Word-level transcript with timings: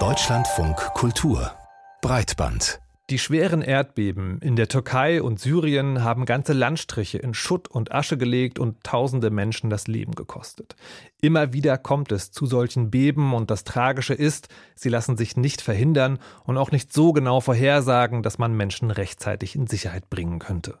Deutschlandfunk 0.00 0.76
Kultur 0.94 1.52
Breitband 2.02 2.80
die 3.10 3.18
schweren 3.18 3.60
Erdbeben 3.60 4.38
in 4.40 4.56
der 4.56 4.66
Türkei 4.66 5.22
und 5.22 5.38
Syrien 5.38 6.02
haben 6.02 6.24
ganze 6.24 6.54
Landstriche 6.54 7.18
in 7.18 7.34
Schutt 7.34 7.68
und 7.68 7.92
Asche 7.92 8.16
gelegt 8.16 8.58
und 8.58 8.82
tausende 8.82 9.28
Menschen 9.28 9.68
das 9.68 9.86
Leben 9.86 10.14
gekostet. 10.14 10.74
Immer 11.20 11.52
wieder 11.52 11.76
kommt 11.76 12.12
es 12.12 12.32
zu 12.32 12.46
solchen 12.46 12.90
Beben 12.90 13.34
und 13.34 13.50
das 13.50 13.64
Tragische 13.64 14.14
ist, 14.14 14.48
sie 14.74 14.88
lassen 14.88 15.18
sich 15.18 15.36
nicht 15.36 15.60
verhindern 15.60 16.18
und 16.44 16.56
auch 16.56 16.70
nicht 16.70 16.94
so 16.94 17.12
genau 17.12 17.40
vorhersagen, 17.40 18.22
dass 18.22 18.38
man 18.38 18.56
Menschen 18.56 18.90
rechtzeitig 18.90 19.54
in 19.54 19.66
Sicherheit 19.66 20.08
bringen 20.08 20.38
könnte. 20.38 20.78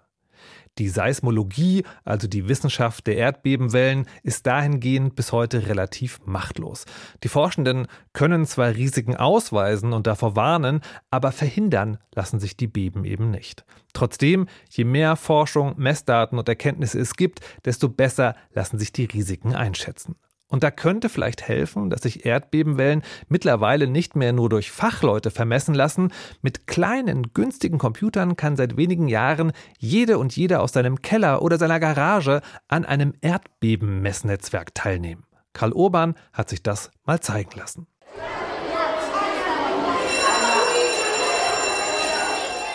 Die 0.78 0.88
Seismologie, 0.88 1.84
also 2.04 2.26
die 2.26 2.48
Wissenschaft 2.48 3.06
der 3.06 3.16
Erdbebenwellen, 3.16 4.06
ist 4.22 4.46
dahingehend 4.46 5.14
bis 5.14 5.30
heute 5.30 5.68
relativ 5.68 6.20
machtlos. 6.24 6.84
Die 7.22 7.28
Forschenden 7.28 7.86
können 8.12 8.44
zwar 8.44 8.74
Risiken 8.74 9.16
ausweisen 9.16 9.92
und 9.92 10.06
davor 10.06 10.34
warnen, 10.34 10.80
aber 11.10 11.30
verhindern 11.30 11.98
lassen 12.14 12.40
sich 12.40 12.56
die 12.56 12.66
Beben 12.66 13.04
eben 13.04 13.30
nicht. 13.30 13.64
Trotzdem, 13.92 14.48
je 14.70 14.84
mehr 14.84 15.14
Forschung, 15.14 15.74
Messdaten 15.76 16.38
und 16.38 16.48
Erkenntnisse 16.48 16.98
es 16.98 17.14
gibt, 17.14 17.40
desto 17.64 17.88
besser 17.88 18.34
lassen 18.52 18.78
sich 18.78 18.92
die 18.92 19.04
Risiken 19.04 19.54
einschätzen. 19.54 20.16
Und 20.48 20.62
da 20.62 20.70
könnte 20.70 21.08
vielleicht 21.08 21.48
helfen, 21.48 21.90
dass 21.90 22.02
sich 22.02 22.26
Erdbebenwellen 22.26 23.02
mittlerweile 23.28 23.86
nicht 23.86 24.14
mehr 24.14 24.32
nur 24.32 24.48
durch 24.48 24.70
Fachleute 24.70 25.30
vermessen 25.30 25.74
lassen. 25.74 26.12
Mit 26.42 26.66
kleinen, 26.66 27.32
günstigen 27.32 27.78
Computern 27.78 28.36
kann 28.36 28.56
seit 28.56 28.76
wenigen 28.76 29.08
Jahren 29.08 29.52
jede 29.78 30.18
und 30.18 30.36
jeder 30.36 30.62
aus 30.62 30.72
seinem 30.72 31.02
Keller 31.02 31.42
oder 31.42 31.58
seiner 31.58 31.80
Garage 31.80 32.42
an 32.68 32.84
einem 32.84 33.14
Erdbebenmessnetzwerk 33.20 34.74
teilnehmen. 34.74 35.24
Karl 35.54 35.72
Urban 35.72 36.14
hat 36.32 36.50
sich 36.50 36.62
das 36.62 36.90
mal 37.04 37.20
zeigen 37.20 37.56
lassen. 37.56 37.86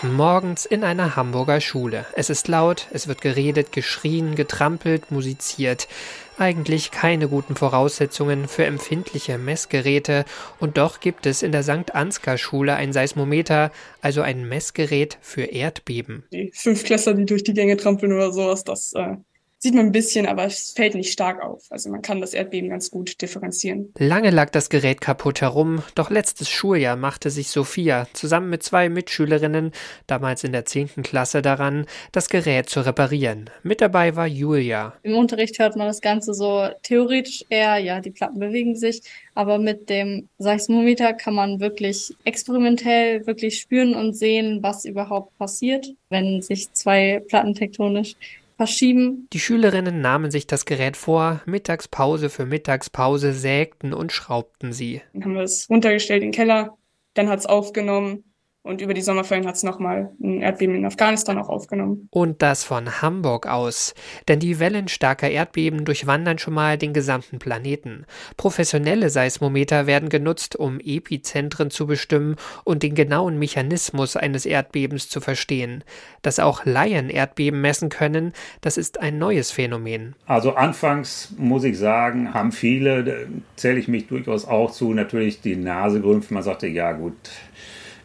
Morgens 0.02 0.66
in 0.66 0.86
einer 0.86 1.17
Hamburger 1.17 1.59
Schule. 1.59 2.05
Es 2.14 2.30
ist 2.30 2.47
laut, 2.47 2.88
es 2.94 3.09
wird 3.09 3.19
geredet, 3.19 3.73
geschrien, 3.73 4.36
getrampelt, 4.36 5.11
musiziert. 5.11 5.89
Eigentlich 6.38 6.92
keine 6.92 7.28
guten 7.28 7.58
Voraussetzungen 7.58 8.47
für 8.47 8.64
empfindliche 8.64 9.38
Messgeräte 9.38 10.23
und 10.61 10.77
doch 10.77 11.02
gibt 11.02 11.25
es 11.25 11.44
in 11.44 11.52
der 11.52 11.64
St. 11.64 11.94
Ansgar 11.94 12.38
Schule 12.38 12.75
ein 12.75 12.94
Seismometer, 12.94 13.72
also 14.00 14.22
ein 14.22 14.47
Messgerät 14.47 15.17
für 15.20 15.44
Erdbeben. 15.44 16.23
Die 16.31 16.53
Fünfklässler, 16.55 17.14
die 17.16 17.25
durch 17.25 17.44
die 17.44 17.53
Gänge 17.53 17.75
trampeln 17.75 18.14
oder 18.14 18.31
sowas, 18.31 18.64
das 18.64 18.94
äh, 18.94 19.17
sieht 19.59 19.75
man 19.75 19.88
ein 19.88 19.91
bisschen, 19.91 20.25
aber 20.25 20.45
es 20.45 20.71
fällt 20.71 20.95
nicht 20.95 21.11
stark 21.11 21.41
auf. 21.43 21.65
Also 21.69 21.89
man 21.89 22.02
kann 22.02 22.21
das 22.21 22.33
Erdbeben 22.33 22.69
ganz 22.69 22.89
gut 22.89 23.21
differenzieren. 23.21 23.93
Lange 23.97 24.29
lag 24.29 24.49
das 24.49 24.69
Gerät 24.69 25.02
kaputt 25.02 25.41
herum, 25.41 25.83
doch 25.95 26.09
letztes 26.09 26.49
Schuljahr 26.49 26.95
machte 26.95 27.29
sich 27.29 27.49
Sophia 27.49 28.07
zusammen 28.13 28.49
mit 28.49 28.63
zwei 28.63 28.87
Mitschülerinnen, 28.87 29.71
damals 30.07 30.45
in 30.45 30.53
der 30.53 30.65
10. 30.65 31.03
Klasse, 31.03 31.41
daran, 31.41 31.85
das 32.13 32.30
Gerät 32.30 32.69
zu 32.69 32.85
reparieren. 32.85 33.49
Mit 33.61 33.81
dabei 33.81 34.15
war 34.15 34.27
Julia. 34.27 34.93
Im 35.03 35.15
Unterricht 35.15 35.59
hört 35.59 35.75
man 35.75 35.87
das 35.87 35.99
Ganze 35.99 36.33
so 36.33 36.69
theoretisch 36.81 37.43
eher, 37.49 37.77
ja, 37.80 37.99
die 37.99 38.11
Platten 38.11 38.39
bewegen 38.39 38.77
sich, 38.77 39.02
aber 39.35 39.57
mit 39.57 39.89
dem 39.89 40.30
Seismometer 40.37 41.13
kann 41.13 41.33
man 41.33 41.59
wirklich 41.59 42.15
experimentell 42.23 43.27
wirklich 43.27 43.59
spüren 43.59 43.93
und 43.93 44.13
sehen, 44.13 44.59
was 44.61 44.85
überhaupt 44.85 45.37
passiert, 45.37 45.93
wenn 46.09 46.41
sich 46.41 46.71
zwei 46.71 47.21
Platten 47.27 47.55
tektonisch 47.55 48.15
verschieben. 48.59 49.27
Die 49.31 49.39
Schülerinnen 49.39 50.02
nahmen 50.02 50.31
sich 50.31 50.45
das 50.45 50.65
Gerät 50.65 50.97
vor, 50.97 51.41
Mittagspause 51.45 52.29
für 52.29 52.45
Mittagspause 52.45 53.31
sägten 53.31 53.93
und 53.93 54.11
schraubten 54.11 54.73
sie. 54.73 55.02
Dann 55.13 55.23
haben 55.23 55.35
wir 55.35 55.43
es 55.43 55.69
runtergestellt 55.69 56.23
in 56.23 56.31
den 56.31 56.35
Keller, 56.35 56.77
dann 57.13 57.30
hat 57.30 57.39
es 57.39 57.45
aufgenommen 57.45 58.28
und 58.61 58.81
über 58.81 58.93
die 58.93 59.02
Sommerferien 59.02 59.47
hat 59.47 59.55
es 59.55 59.63
nochmal 59.63 60.11
ein 60.21 60.41
Erdbeben 60.41 60.75
in 60.75 60.85
Afghanistan 60.85 61.38
auch 61.38 61.47
aufgenommen. 61.47 62.09
Und 62.11 62.42
das 62.42 62.65
von 62.65 63.02
Hamburg 63.02 63.47
aus. 63.47 63.93
Denn 64.27 64.39
die 64.39 64.59
Wellen 64.59 64.89
starker 64.89 65.30
Erdbeben 65.30 65.86
durchwandern 65.86 66.39
schon 66.39 66.53
mal 66.53 66.77
den 66.77 66.93
gesamten 66.93 67.39
Planeten. 67.39 68.05
Professionelle 68.36 69.09
Seismometer 69.09 69.87
werden 69.87 70.09
genutzt, 70.09 70.58
um 70.58 70.80
Epizentren 70.81 71.71
zu 71.71 71.87
bestimmen 71.87 72.36
und 72.65 72.83
den 72.83 72.95
genauen 72.95 73.39
Mechanismus 73.39 74.17
eines 74.17 74.45
Erdbebens 74.45 75.09
zu 75.09 75.21
verstehen. 75.21 75.86
Dass 76.21 76.39
auch 76.39 76.65
Laien 76.65 77.09
Erdbeben 77.09 77.61
messen 77.61 77.87
können, 77.87 78.33
das 78.59 78.77
ist 78.77 78.99
ein 78.99 79.17
neues 79.17 79.52
Phänomen. 79.52 80.15
Also 80.25 80.55
anfangs 80.55 81.33
muss 81.37 81.64
ich 81.64 81.77
sagen, 81.77 82.33
haben 82.33 82.52
viele, 82.52 83.30
zähle 83.55 83.80
ich 83.80 83.87
mich 83.87 84.08
durchaus 84.08 84.45
auch 84.45 84.71
zu, 84.71 84.93
natürlich 84.93 85.39
die 85.39 85.55
Nase 85.55 86.02
gerümpft. 86.02 86.30
Man 86.31 86.43
sagte, 86.43 86.67
ja 86.67 86.92
gut, 86.92 87.15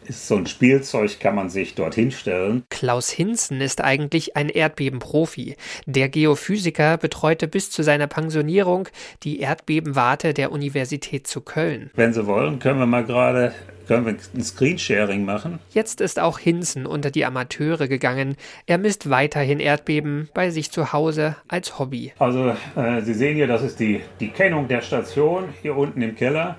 ist 0.07 0.27
so 0.27 0.35
ein 0.35 0.47
Spielzeug, 0.47 1.19
kann 1.19 1.35
man 1.35 1.49
sich 1.49 1.75
dorthin 1.75 2.11
stellen. 2.11 2.63
Klaus 2.69 3.09
Hinzen 3.09 3.61
ist 3.61 3.81
eigentlich 3.81 4.35
ein 4.35 4.49
Erdbebenprofi. 4.49 5.55
Der 5.85 6.09
Geophysiker 6.09 6.97
betreute 6.97 7.47
bis 7.47 7.71
zu 7.71 7.83
seiner 7.83 8.07
Pensionierung 8.07 8.87
die 9.23 9.39
Erdbebenwarte 9.39 10.33
der 10.33 10.51
Universität 10.51 11.27
zu 11.27 11.41
Köln. 11.41 11.91
Wenn 11.95 12.13
Sie 12.13 12.25
wollen, 12.27 12.59
können 12.59 12.79
wir 12.79 12.85
mal 12.85 13.03
gerade 13.03 13.53
können 13.87 14.05
wir 14.05 14.15
ein 14.33 14.43
Screensharing 14.43 15.25
machen. 15.25 15.59
Jetzt 15.71 16.01
ist 16.01 16.19
auch 16.19 16.39
Hinzen 16.39 16.85
unter 16.85 17.11
die 17.11 17.25
Amateure 17.25 17.87
gegangen. 17.87 18.35
Er 18.65 18.77
misst 18.77 19.09
weiterhin 19.09 19.59
Erdbeben 19.59 20.29
bei 20.33 20.49
sich 20.49 20.71
zu 20.71 20.91
Hause 20.91 21.35
als 21.47 21.77
Hobby. 21.77 22.11
Also 22.19 22.55
äh, 22.75 23.01
Sie 23.01 23.13
sehen 23.13 23.35
hier, 23.35 23.47
das 23.47 23.61
ist 23.61 23.79
die, 23.79 24.01
die 24.19 24.29
Kennung 24.29 24.67
der 24.67 24.81
Station 24.81 25.49
hier 25.61 25.75
unten 25.77 26.01
im 26.01 26.15
Keller. 26.15 26.57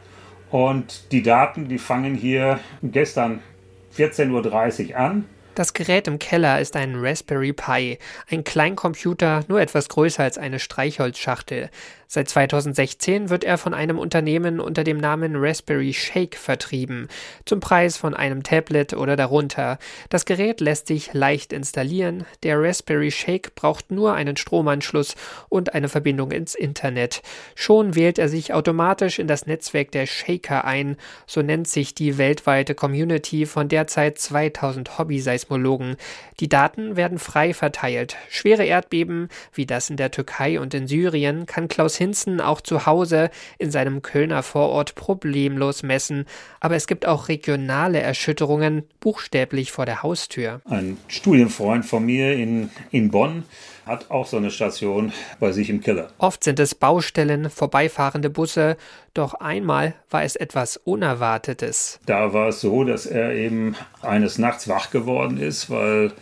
Und 0.57 1.13
die 1.13 1.23
Daten, 1.23 1.69
die 1.69 1.77
fangen 1.77 2.15
hier 2.15 2.61
gestern 2.83 3.43
14.30 3.95 4.89
Uhr 4.89 4.97
an. 4.97 5.27
Das 5.55 5.75
Gerät 5.75 6.09
im 6.09 6.19
Keller 6.19 6.63
ist 6.63 6.77
ein 6.77 6.95
Raspberry 6.97 7.53
Pi, 7.53 7.99
ein 8.31 8.43
Kleincomputer, 8.43 9.45
nur 9.49 9.61
etwas 9.61 9.91
größer 9.91 10.23
als 10.23 10.39
eine 10.39 10.59
Streichholzschachtel. 10.59 11.69
Seit 12.09 12.29
2016 12.29 13.31
wird 13.31 13.43
er 13.43 13.59
von 13.59 13.75
einem 13.75 13.99
Unternehmen 13.99 14.61
unter 14.61 14.85
dem 14.85 14.99
Namen 14.99 15.35
Raspberry 15.35 15.93
Shake 15.93 16.37
vertrieben, 16.37 17.09
zum 17.45 17.59
Preis 17.59 17.97
von 17.97 18.15
einem 18.15 18.45
Tablet 18.45 18.93
oder 18.95 19.17
darunter. 19.17 19.79
Das 20.09 20.25
Gerät 20.25 20.61
lässt 20.61 20.87
sich 20.87 21.13
leicht 21.15 21.53
installieren. 21.53 22.25
Der 22.45 22.61
Raspberry 22.61 23.11
Shake 23.11 23.57
braucht 23.57 23.91
nur 23.91 24.15
einen 24.15 24.37
Stromanschluss 24.37 25.17
und 25.49 25.75
eine 25.75 25.89
Verbindung 25.89 26.31
ins 26.31 26.55
Internet. 26.55 27.23
Schon 27.57 27.97
wählt 27.97 28.21
er 28.21 28.29
sich 28.29 28.55
automatisch 28.55 29.19
in 29.19 29.27
das 29.27 29.47
Netzwerk 29.47 29.91
der 29.91 30.07
Shaker 30.07 30.65
ein, 30.65 30.97
so 31.27 31.43
nennt 31.43 31.67
sich 31.67 31.95
die 31.95 32.19
weltweite 32.19 32.77
Community 32.77 33.47
von 33.47 33.69
derzeit 33.69 34.19
2000 34.19 34.99
Hobby-Seismologen. 34.99 35.97
Die 36.39 36.49
Daten 36.49 36.97
werden 36.97 37.19
frei 37.19 37.53
verteilt. 37.53 38.17
Schwere 38.29 38.65
Erdbeben, 38.65 39.29
wie 39.53 39.67
das 39.67 39.91
in 39.91 39.97
der 39.97 40.13
Türkei 40.13 40.61
und 40.61 40.73
in 40.73 40.87
Syrien, 40.87 41.47
kann 41.47 41.67
Klaus 41.67 41.96
Hinzen 41.97 42.41
auch 42.41 42.61
zu 42.61 42.87
Hause 42.87 43.31
in 43.59 43.71
seinem 43.71 44.03
Kölner 44.03 44.43
Vorort 44.43 44.95
problemlos 44.95 45.83
messen, 45.83 46.25
aber 46.61 46.77
es 46.77 46.87
gibt 46.87 47.07
auch 47.07 47.29
regionale 47.29 48.01
Erschütterungen, 48.01 48.85
buchstäblich 49.01 49.73
vor 49.73 49.87
der 49.87 50.03
Haustür. 50.03 50.61
Ein 50.65 50.97
Studienfreund 51.09 51.85
von 51.85 52.05
mir 52.05 52.35
in, 52.35 52.71
in 52.91 53.11
Bonn 53.11 53.45
hat 53.87 54.11
auch 54.11 54.27
so 54.27 54.37
eine 54.37 54.51
Station 54.51 55.13
bei 55.41 55.53
sich 55.53 55.71
im 55.71 55.81
Keller. 55.81 56.09
Oft 56.19 56.45
sind 56.45 56.59
es 56.59 56.75
Baustellen, 56.75 57.49
vorbeifahrende 57.49 58.29
Busse, 58.29 58.77
doch 59.15 59.35
einmal 59.35 59.95
war 60.11 60.25
es 60.25 60.37
etwas 60.37 60.77
Unerwartetes. 60.77 62.01
Da 62.05 62.33
war 62.33 62.49
es 62.49 62.61
so, 62.61 62.85
dass 62.85 63.07
er 63.07 63.33
eben 63.33 63.77
eines 64.03 64.39
Nachts 64.39 64.69
wach 64.69 64.91
geworden 64.91 65.39
ist, 65.39 65.71
weil 65.71 66.13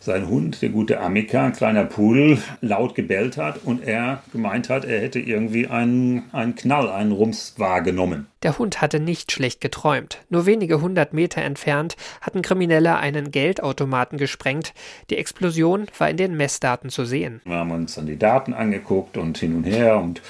sein 0.00 0.28
Hund, 0.28 0.62
der 0.62 0.70
gute 0.70 0.98
Amika, 0.98 1.44
ein 1.44 1.52
kleiner 1.52 1.84
Pudel, 1.84 2.38
laut 2.62 2.94
gebellt 2.94 3.36
hat 3.36 3.60
und 3.64 3.86
er 3.86 4.22
gemeint 4.32 4.70
hat, 4.70 4.86
er 4.86 5.00
hätte 5.00 5.20
irgendwie 5.20 5.66
einen, 5.66 6.24
einen 6.32 6.54
Knall, 6.54 6.88
einen 6.88 7.12
Rums 7.12 7.54
wahrgenommen. 7.58 8.26
Der 8.42 8.56
Hund 8.56 8.80
hatte 8.80 9.00
nicht 9.00 9.32
schlecht 9.32 9.60
geträumt. 9.60 10.18
Nur 10.30 10.46
wenige 10.46 10.80
hundert 10.80 11.12
Meter 11.12 11.42
entfernt 11.42 11.96
hatten 12.22 12.40
Kriminelle 12.40 12.96
einen 12.96 13.30
Geldautomaten 13.30 14.16
gesprengt. 14.16 14.72
Die 15.10 15.18
Explosion 15.18 15.86
war 15.98 16.08
in 16.08 16.16
den 16.16 16.36
Messdaten 16.38 16.88
zu 16.88 17.04
sehen. 17.04 17.42
Wir 17.44 17.56
haben 17.56 17.70
uns 17.70 17.96
dann 17.96 18.06
die 18.06 18.18
Daten 18.18 18.54
angeguckt 18.54 19.18
und 19.18 19.36
hin 19.36 19.56
und 19.56 19.64
her 19.64 19.98
und 19.98 20.22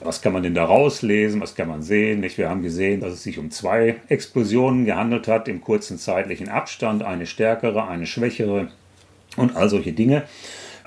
was 0.00 0.22
kann 0.22 0.32
man 0.32 0.42
denn 0.42 0.54
da 0.54 0.64
rauslesen, 0.64 1.42
was 1.42 1.54
kann 1.54 1.68
man 1.68 1.82
sehen. 1.82 2.22
Wir 2.22 2.48
haben 2.48 2.62
gesehen, 2.62 3.00
dass 3.00 3.12
es 3.12 3.22
sich 3.22 3.38
um 3.38 3.50
zwei 3.50 3.96
Explosionen 4.08 4.86
gehandelt 4.86 5.28
hat 5.28 5.46
im 5.46 5.60
kurzen 5.60 5.98
zeitlichen 5.98 6.48
Abstand, 6.48 7.02
eine 7.02 7.26
stärkere, 7.26 7.86
eine 7.86 8.06
schwächere 8.06 8.68
und 9.36 9.56
all 9.56 9.68
solche 9.68 9.92
Dinge. 9.92 10.22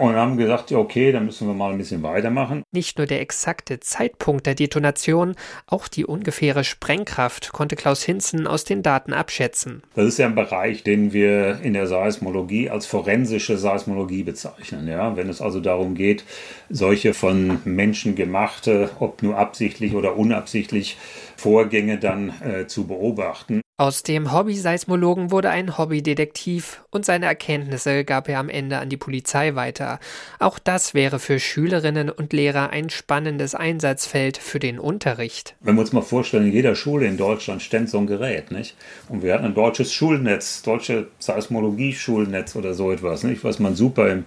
Und 0.02 0.16
haben 0.16 0.38
gesagt, 0.38 0.72
ja, 0.72 0.78
okay, 0.78 1.12
dann 1.12 1.26
müssen 1.26 1.48
wir 1.48 1.54
mal 1.54 1.72
ein 1.72 1.78
bisschen 1.78 2.02
weitermachen. 2.04 2.64
Nicht 2.72 2.98
nur 2.98 3.06
der 3.06 3.22
exakte 3.22 3.80
Zeitpunkt 3.80 4.46
der 4.48 4.56
Detonation, 4.56 5.36
auch 5.68 5.88
die 5.88 6.06
ungefähre 6.06 6.64
Sprengkraft 6.64 7.52
konnte 7.52 7.76
Klaus 7.76 8.04
Hinzen 8.04 8.48
aus 8.48 8.64
den 8.64 8.82
Daten 8.82 9.14
abschätzen. 9.14 9.84
Das 9.96 10.08
ist 10.08 10.18
ja 10.18 10.26
ein 10.26 10.36
Bereich, 10.36 10.84
den 10.84 11.14
wir 11.14 11.60
in 11.62 11.74
der 11.74 11.88
Seismologie 11.88 12.70
als 12.70 12.86
forensische 12.86 13.58
Seismologie 13.58 14.24
bezeichnen. 14.24 14.88
Ja? 14.88 15.16
Wenn 15.16 15.30
es 15.30 15.42
also 15.42 15.60
darum 15.60 15.94
geht, 15.94 16.24
solche 16.70 17.14
von 17.14 17.60
Menschen 17.66 18.16
gemachte, 18.16 18.90
ob 19.00 19.22
nur 19.22 19.38
absichtlich 19.38 19.94
oder 19.94 20.18
unabsichtlich, 20.18 20.98
Vorgänge 21.38 21.98
dann 21.98 22.34
äh, 22.42 22.68
zu 22.68 22.86
beobachten. 22.86 23.62
Aus 23.82 24.04
dem 24.04 24.32
Hobby-Seismologen 24.32 25.32
wurde 25.32 25.50
ein 25.50 25.76
Hobbydetektiv 25.76 26.84
und 26.92 27.04
seine 27.04 27.26
Erkenntnisse 27.26 28.06
gab 28.06 28.30
er 28.30 28.38
am 28.38 28.48
Ende 28.48 28.78
an 28.78 28.90
die 28.90 28.98
Polizei 28.98 29.56
weiter. 29.56 30.00
Auch 30.38 30.60
das 30.60 30.94
wäre 30.94 31.18
für 31.18 31.40
Schülerinnen 31.40 32.12
und 32.12 32.32
Lehrer 32.32 32.70
ein 32.70 32.92
spannendes 32.92 33.56
Einsatzfeld 33.56 34.38
für 34.38 34.60
den 34.60 34.78
Unterricht. 34.78 35.56
Wenn 35.62 35.74
wir 35.78 35.82
uns 35.82 35.94
mal 35.94 36.04
vorstellen, 36.04 36.46
in 36.46 36.54
jeder 36.54 36.76
Schule 36.76 37.08
in 37.08 37.18
Deutschland 37.18 37.64
stand 37.64 37.90
so 37.90 37.98
ein 37.98 38.06
Gerät, 38.06 38.52
nicht? 38.52 38.76
Und 39.10 39.24
wir 39.24 39.34
hatten 39.34 39.46
ein 39.46 39.56
deutsches 39.56 39.92
Schulnetz, 39.92 40.62
deutsche 40.62 41.08
Seismologie-Schulnetz 41.18 42.56
oder 42.56 42.76
so 42.76 42.92
etwas, 42.92 43.24
nicht? 43.24 43.44
Was 43.44 43.58
man 43.58 43.74
super 43.74 44.12
im 44.12 44.26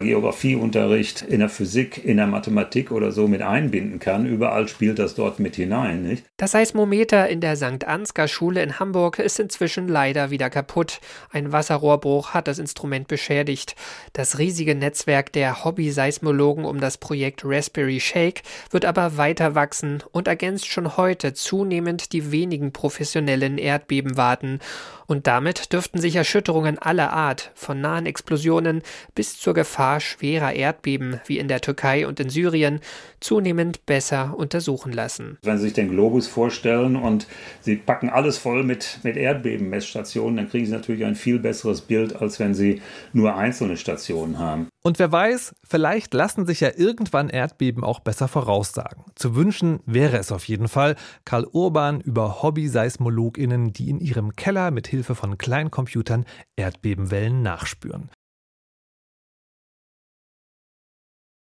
Geografieunterricht, 0.00 1.22
in 1.22 1.38
der 1.38 1.48
Physik, 1.48 2.04
in 2.04 2.16
der 2.16 2.26
Mathematik 2.26 2.90
oder 2.90 3.12
so 3.12 3.28
mit 3.28 3.42
einbinden 3.42 4.00
kann. 4.00 4.26
Überall 4.26 4.66
spielt 4.66 4.98
das 4.98 5.14
dort 5.14 5.38
mit 5.38 5.54
hinein, 5.54 6.02
nicht? 6.02 6.24
Das 6.38 6.50
Seismometer 6.50 7.28
in 7.28 7.40
der 7.40 7.54
St. 7.54 7.84
Ansgar 7.86 8.26
Schule 8.26 8.64
in 8.64 8.80
Hamburg 8.80 8.95
Hamburg 8.96 9.18
ist 9.18 9.38
inzwischen 9.38 9.88
leider 9.88 10.30
wieder 10.30 10.48
kaputt. 10.48 11.00
Ein 11.30 11.52
Wasserrohrbruch 11.52 12.30
hat 12.30 12.48
das 12.48 12.58
Instrument 12.58 13.08
beschädigt. 13.08 13.76
Das 14.14 14.38
riesige 14.38 14.74
Netzwerk 14.74 15.34
der 15.34 15.66
Hobby-Seismologen 15.66 16.64
um 16.64 16.80
das 16.80 16.96
Projekt 16.96 17.42
Raspberry 17.44 18.00
Shake 18.00 18.42
wird 18.70 18.86
aber 18.86 19.18
weiter 19.18 19.54
wachsen 19.54 20.02
und 20.12 20.28
ergänzt 20.28 20.64
schon 20.68 20.96
heute 20.96 21.34
zunehmend 21.34 22.14
die 22.14 22.32
wenigen 22.32 22.72
professionellen 22.72 23.58
Erdbebenwarten. 23.58 24.60
Und 25.06 25.26
damit 25.26 25.72
dürften 25.72 26.00
sich 26.00 26.16
Erschütterungen 26.16 26.78
aller 26.78 27.12
Art, 27.12 27.52
von 27.54 27.80
nahen 27.80 28.06
Explosionen 28.06 28.82
bis 29.14 29.38
zur 29.38 29.54
Gefahr 29.54 30.00
schwerer 30.00 30.52
Erdbeben 30.52 31.20
wie 31.26 31.38
in 31.38 31.48
der 31.48 31.60
Türkei 31.60 32.06
und 32.06 32.18
in 32.18 32.28
Syrien, 32.28 32.80
zunehmend 33.20 33.86
besser 33.86 34.34
untersuchen 34.36 34.92
lassen. 34.92 35.38
Wenn 35.42 35.58
Sie 35.58 35.64
sich 35.64 35.74
den 35.74 35.90
Globus 35.90 36.26
vorstellen 36.26 36.96
und 36.96 37.26
Sie 37.60 37.76
packen 37.76 38.10
alles 38.10 38.38
voll 38.38 38.64
mit, 38.76 39.00
mit 39.02 39.16
Erdbebenmessstationen, 39.16 40.36
dann 40.36 40.48
kriegen 40.50 40.66
Sie 40.66 40.72
natürlich 40.72 41.04
ein 41.04 41.14
viel 41.14 41.38
besseres 41.38 41.80
Bild, 41.80 42.16
als 42.16 42.38
wenn 42.38 42.54
Sie 42.54 42.82
nur 43.12 43.34
einzelne 43.34 43.76
Stationen 43.76 44.38
haben. 44.38 44.68
Und 44.82 44.98
wer 44.98 45.10
weiß, 45.10 45.54
vielleicht 45.64 46.14
lassen 46.14 46.46
sich 46.46 46.60
ja 46.60 46.70
irgendwann 46.76 47.28
Erdbeben 47.28 47.82
auch 47.82 48.00
besser 48.00 48.28
voraussagen. 48.28 49.04
Zu 49.14 49.34
wünschen 49.34 49.80
wäre 49.86 50.18
es 50.18 50.30
auf 50.30 50.44
jeden 50.46 50.68
Fall. 50.68 50.94
Karl 51.24 51.46
Urban 51.50 52.00
über 52.00 52.42
Hobby-SeismologInnen, 52.42 53.72
die 53.72 53.90
in 53.90 53.98
ihrem 53.98 54.36
Keller 54.36 54.70
mit 54.70 54.86
Hilfe 54.86 55.14
von 55.14 55.38
Kleincomputern 55.38 56.24
Erdbebenwellen 56.56 57.42
nachspüren. 57.42 58.10